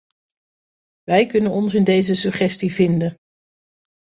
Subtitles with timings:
[1.03, 3.17] Wij kunnen ons in deze suggestie vinden.